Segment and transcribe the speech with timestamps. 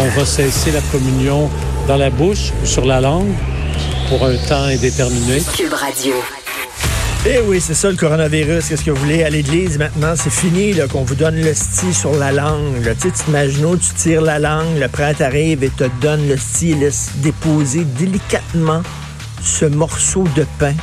[0.00, 1.50] On va cesser la communion
[1.88, 3.34] dans la bouche ou sur la langue
[4.08, 5.42] pour un temps indéterminé.
[5.56, 6.14] Cube Radio.
[7.26, 8.68] Eh oui, c'est ça le coronavirus.
[8.68, 9.24] Qu'est-ce que vous voulez?
[9.24, 10.14] À l'église maintenant?
[10.14, 12.84] C'est fini là, qu'on vous donne le sti sur la langue.
[12.84, 12.94] Là.
[12.94, 16.36] Tu sais, tu t'imagines, tu tires la langue, le prêtre arrive et te donne le
[16.36, 18.82] sti et laisse déposer délicatement
[19.42, 20.74] ce morceau de pain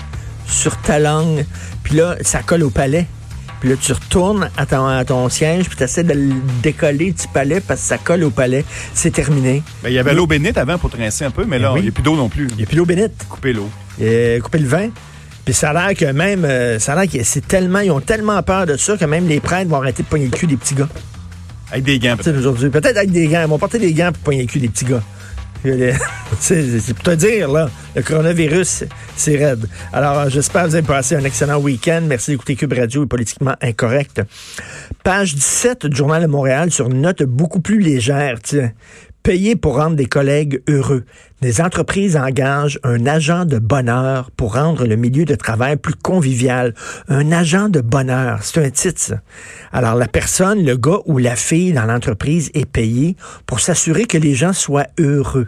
[0.46, 1.46] sur ta langue.
[1.84, 3.08] Puis là, ça colle au palais.
[3.59, 7.12] Puis là, tu retournes à ton, à ton siège, puis tu essaies de le décoller
[7.12, 8.66] du palais parce que ça colle au palais.
[8.94, 9.63] C'est terminé.
[9.84, 11.80] Ben, il y avait l'eau bénite avant pour trincer un peu, mais là, oui.
[11.80, 12.48] il n'y a plus d'eau non plus.
[12.52, 13.26] Il n'y a plus d'eau bénite.
[13.30, 13.70] Couper l'eau.
[13.98, 14.90] Couper le vin.
[15.46, 18.02] Puis ça a l'air que même, euh, ça a l'air que c'est tellement, ils ont
[18.02, 20.58] tellement peur de ça que même les prêtres vont arrêter de pogner le cul des
[20.58, 20.90] petits gars.
[21.71, 22.15] Avec des gants.
[22.26, 22.70] Aujourd'hui.
[22.70, 23.41] Peut-être avec des gants.
[23.43, 25.02] Ils vont porter des gants pour pogner le cul des petits gars.
[26.40, 28.84] c'est pour te dire, là, le coronavirus,
[29.16, 29.68] c'est raide.
[29.91, 32.04] Alors, j'espère que vous avez passé un excellent week-end.
[32.08, 34.21] Merci d'écouter Cube Radio et Politiquement Incorrect.
[35.04, 38.71] Page 17 du Journal de Montréal sur une note beaucoup plus légère, tiens.
[39.24, 41.04] Payer pour rendre des collègues heureux.
[41.41, 46.76] Des entreprises engagent un agent de bonheur pour rendre le milieu de travail plus convivial.
[47.08, 49.02] Un agent de bonheur, c'est un titre.
[49.02, 49.21] ça.
[49.74, 53.16] Alors la personne, le gars ou la fille dans l'entreprise est payé
[53.48, 55.48] pour s'assurer que les gens soient heureux.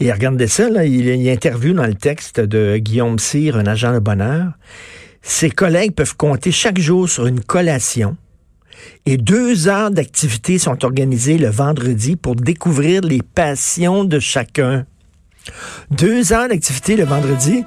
[0.00, 3.92] Et regardez ça, là, il a interview dans le texte de Guillaume Cyr, un agent
[3.92, 4.52] de bonheur.
[5.22, 8.16] Ses collègues peuvent compter chaque jour sur une collation
[9.06, 14.86] et deux heures d'activité sont organisées le vendredi pour découvrir les passions de chacun.
[15.90, 17.64] Deux heures d'activité le vendredi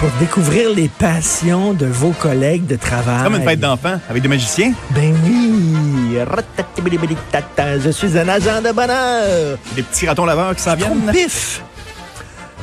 [0.00, 3.22] pour découvrir les passions de vos collègues de travail.
[3.22, 4.72] Comme une fête d'enfants avec des magiciens?
[4.94, 6.16] Ben oui.
[7.84, 9.58] Je suis un agent de bonheur.
[9.76, 11.10] Des petits ratons laveurs qui s'en viennent?
[11.12, 11.62] Pif!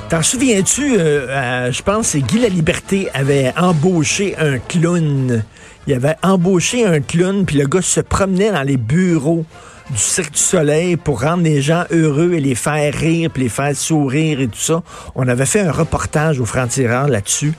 [0.10, 5.44] T'en souviens-tu, euh, euh, je pense que c'est Guy Laliberté avait embauché un clown.
[5.88, 9.46] Il avait embauché un clown, puis le gars se promenait dans les bureaux
[9.90, 13.50] du Cirque du Soleil pour rendre les gens heureux et les faire rire, puis les
[13.50, 14.84] faire sourire et tout ça.
[15.16, 17.54] On avait fait un reportage au franc-tireur là-dessus.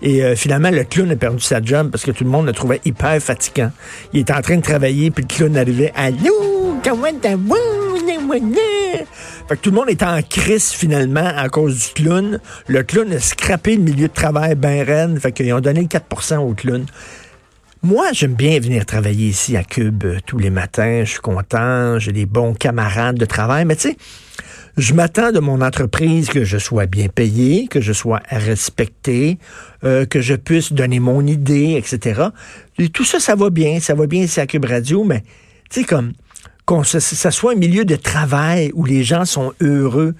[0.00, 2.52] Et euh, finalement, le clown a perdu sa job parce que tout le monde le
[2.52, 3.70] trouvait hyper fatigant.
[4.14, 7.08] Il était en train de travailler, puis le clown arrivait «Allô, comment
[9.48, 12.40] fait que tout le monde est en crise finalement à cause du clown.
[12.66, 15.18] Le clown a scrappé le milieu de travail ben raide.
[15.18, 16.84] Fait qu'ils ont donné le 4% au clown.
[17.86, 21.04] Moi, j'aime bien venir travailler ici à Cube euh, tous les matins.
[21.04, 22.00] Je suis content.
[22.00, 23.64] J'ai des bons camarades de travail.
[23.64, 23.96] Mais tu sais,
[24.76, 29.38] je m'attends de mon entreprise que je sois bien payé, que je sois respecté,
[29.84, 32.22] euh, que je puisse donner mon idée, etc.
[32.80, 33.78] Et tout ça, ça va bien.
[33.78, 35.04] Ça va bien ici à Cube Radio.
[35.04, 35.20] Mais
[35.70, 36.12] tu sais, comme
[36.64, 40.16] qu'on ça soit un milieu de travail où les gens sont heureux.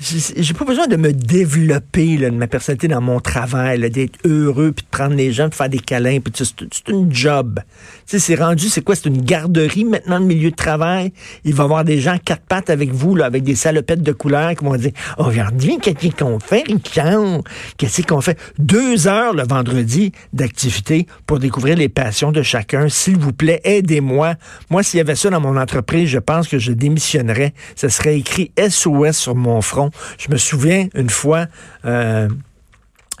[0.00, 4.72] J'ai pas besoin de me développer là, de ma personnalité dans mon travail, d'être heureux,
[4.72, 7.60] puis de prendre les gens, de faire des câlins, puis ça, c'est une job.
[7.60, 8.96] Tu sais, c'est rendu, c'est quoi?
[8.96, 11.12] C'est une garderie maintenant, le milieu de travail?
[11.44, 14.12] Il va y avoir des gens quatre pattes avec vous, là, avec des salopettes de
[14.12, 17.42] couleur qui vont dire Oh, regardez, qu'est-ce qu'on fait, Richard?
[17.78, 18.38] Qu'est-ce qu'on fait?
[18.58, 22.88] Deux heures le vendredi d'activité pour découvrir les passions de chacun.
[22.88, 24.34] S'il vous plaît, aidez-moi.
[24.70, 27.54] Moi, s'il y avait ça dans mon entreprise, je pense que je démissionnerais.
[27.76, 29.83] Ce serait écrit SOS sur mon front.
[30.18, 31.46] Je me souviens une fois,
[31.84, 32.28] euh,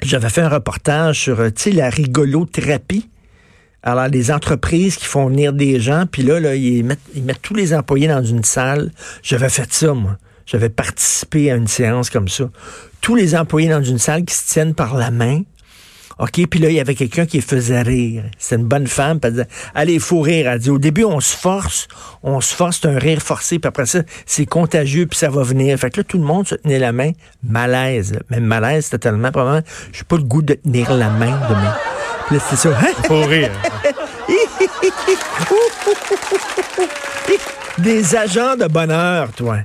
[0.02, 3.08] j'avais fait un reportage sur, euh, la rigolothérapie.
[3.82, 8.08] Alors, les entreprises qui font venir des gens, puis là, ils mettent tous les employés
[8.08, 8.90] dans une salle.
[9.22, 10.16] J'avais fait ça, moi.
[10.46, 12.50] J'avais participé à une séance comme ça.
[13.00, 15.42] Tous les employés dans une salle qui se tiennent par la main.
[16.18, 18.24] OK, puis là, il y avait quelqu'un qui faisait rire.
[18.38, 20.48] C'est une bonne femme, puis elle disait, allez, il faut rire.
[20.48, 21.88] Elle dit, au début, on se force,
[22.22, 25.42] on se force, c'est un rire forcé, puis après ça, c'est contagieux, puis ça va
[25.42, 25.76] venir.
[25.78, 27.12] Fait que là, tout le monde se tenait la main,
[27.42, 28.18] malaise.
[28.30, 31.68] Même malaise, totalement, probablement, j'ai pas le goût de tenir la main de mes...
[32.26, 32.70] Puis là, c'est ça.
[32.70, 32.92] Hein?
[33.06, 33.50] Faut rire.
[37.78, 39.58] Des agents de bonheur, toi.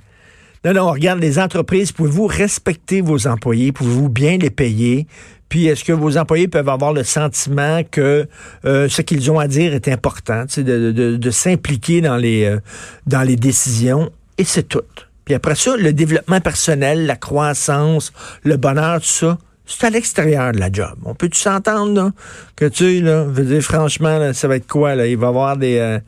[0.66, 3.72] Non, non, regarde, les entreprises, pouvez-vous respecter vos employés?
[3.72, 5.08] Pouvez-vous bien les payer?
[5.50, 8.28] Puis est-ce que vos employés peuvent avoir le sentiment que
[8.66, 12.60] euh, ce qu'ils ont à dire est important, de, de, de s'impliquer dans les euh,
[13.08, 14.12] dans les décisions?
[14.38, 14.82] Et c'est tout.
[15.26, 18.14] Puis après ça, le développement personnel, la croissance,
[18.44, 20.96] le bonheur, tout ça, c'est à l'extérieur de la job.
[21.06, 22.12] On peut-tu s'entendre?
[22.56, 25.06] Que tu là, veux dire, franchement, là, ça va être quoi, là?
[25.06, 26.00] Il va y avoir des, euh,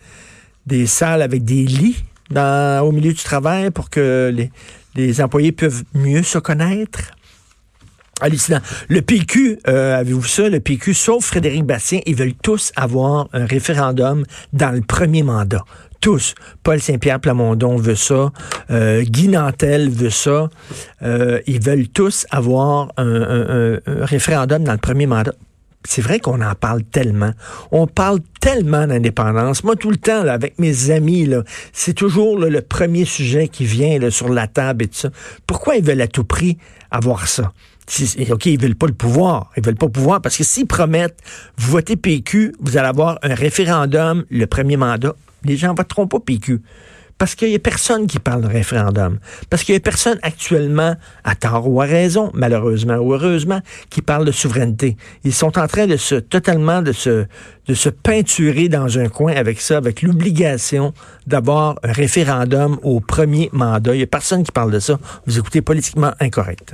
[0.65, 4.51] des salles avec des lits dans, au milieu du travail pour que les,
[4.95, 7.11] les employés peuvent mieux se connaître?
[8.21, 8.59] Hallucinant.
[8.87, 10.47] Le PQ, euh, avez-vous ça?
[10.47, 15.65] Le PQ, sauf Frédéric Bastien, ils veulent tous avoir un référendum dans le premier mandat.
[16.01, 16.35] Tous.
[16.61, 18.31] Paul Saint-Pierre Plamondon veut ça.
[18.69, 20.49] Euh, Guy Nantel veut ça.
[21.01, 25.33] Euh, ils veulent tous avoir un, référendum dans le premier mandat.
[25.83, 27.31] C'est vrai qu'on en parle tellement.
[27.71, 29.63] On parle tellement d'indépendance.
[29.63, 31.27] Moi, tout le temps, avec mes amis,
[31.73, 35.09] c'est toujours le premier sujet qui vient sur la table et tout ça.
[35.47, 36.59] Pourquoi ils veulent à tout prix
[36.91, 37.51] avoir ça?
[38.31, 39.51] OK, ils veulent pas le pouvoir.
[39.57, 41.17] Ils veulent pas le pouvoir parce que s'ils promettent,
[41.57, 45.15] vous votez PQ, vous allez avoir un référendum, le premier mandat.
[45.43, 46.61] Les gens voteront pas PQ.
[47.17, 49.19] Parce qu'il n'y a personne qui parle de référendum.
[49.51, 53.61] Parce qu'il n'y a personne actuellement, à tort ou à raison, malheureusement ou heureusement,
[53.91, 54.97] qui parle de souveraineté.
[55.23, 57.27] Ils sont en train de se, totalement de se,
[57.67, 60.95] de se peinturer dans un coin avec ça, avec l'obligation
[61.27, 63.93] d'avoir un référendum au premier mandat.
[63.93, 64.97] Il n'y a personne qui parle de ça.
[65.27, 66.73] Vous écoutez politiquement incorrect.